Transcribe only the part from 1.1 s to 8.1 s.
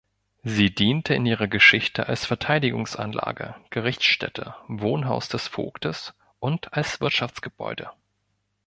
in ihrer Geschichte als Verteidigungsanlage, Gerichtsstätte, Wohnhaus des Vogtes und als Wirtschaftsgebäude.